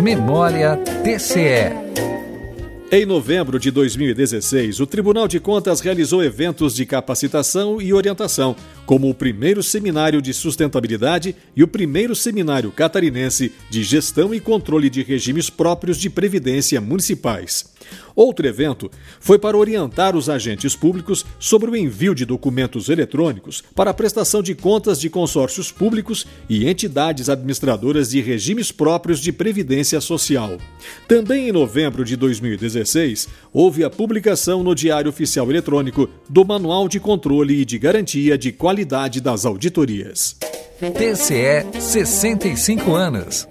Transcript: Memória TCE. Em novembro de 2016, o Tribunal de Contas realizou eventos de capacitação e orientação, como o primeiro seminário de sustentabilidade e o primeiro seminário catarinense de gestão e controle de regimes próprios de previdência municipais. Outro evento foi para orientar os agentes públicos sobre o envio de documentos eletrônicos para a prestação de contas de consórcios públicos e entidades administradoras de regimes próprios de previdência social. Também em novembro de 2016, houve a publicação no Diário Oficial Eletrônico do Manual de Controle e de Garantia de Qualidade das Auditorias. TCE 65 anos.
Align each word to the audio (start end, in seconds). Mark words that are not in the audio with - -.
Memória 0.00 0.78
TCE. 1.04 1.90
Em 2.90 3.04
novembro 3.04 3.58
de 3.58 3.70
2016, 3.70 4.80
o 4.80 4.86
Tribunal 4.86 5.28
de 5.28 5.38
Contas 5.38 5.80
realizou 5.80 6.24
eventos 6.24 6.74
de 6.74 6.86
capacitação 6.86 7.82
e 7.82 7.92
orientação, 7.92 8.56
como 8.90 9.08
o 9.08 9.14
primeiro 9.14 9.62
seminário 9.62 10.20
de 10.20 10.34
sustentabilidade 10.34 11.36
e 11.54 11.62
o 11.62 11.68
primeiro 11.68 12.12
seminário 12.12 12.72
catarinense 12.72 13.52
de 13.70 13.84
gestão 13.84 14.34
e 14.34 14.40
controle 14.40 14.90
de 14.90 15.00
regimes 15.04 15.48
próprios 15.48 15.96
de 15.96 16.10
previdência 16.10 16.80
municipais. 16.80 17.72
Outro 18.16 18.46
evento 18.46 18.90
foi 19.20 19.38
para 19.38 19.56
orientar 19.56 20.16
os 20.16 20.28
agentes 20.28 20.74
públicos 20.74 21.24
sobre 21.38 21.70
o 21.70 21.76
envio 21.76 22.16
de 22.16 22.24
documentos 22.24 22.88
eletrônicos 22.88 23.62
para 23.74 23.92
a 23.92 23.94
prestação 23.94 24.42
de 24.42 24.56
contas 24.56 25.00
de 25.00 25.08
consórcios 25.08 25.70
públicos 25.70 26.26
e 26.48 26.68
entidades 26.68 27.28
administradoras 27.28 28.10
de 28.10 28.20
regimes 28.20 28.72
próprios 28.72 29.20
de 29.20 29.32
previdência 29.32 30.00
social. 30.00 30.58
Também 31.06 31.48
em 31.48 31.52
novembro 31.52 32.04
de 32.04 32.16
2016, 32.16 33.28
houve 33.52 33.84
a 33.84 33.90
publicação 33.90 34.64
no 34.64 34.74
Diário 34.74 35.08
Oficial 35.08 35.48
Eletrônico 35.48 36.10
do 36.28 36.44
Manual 36.44 36.88
de 36.88 36.98
Controle 36.98 37.60
e 37.60 37.64
de 37.64 37.78
Garantia 37.78 38.36
de 38.36 38.50
Qualidade 38.50 38.79
das 39.20 39.44
Auditorias. 39.44 40.36
TCE 40.80 41.66
65 41.78 42.80
anos. 42.88 43.46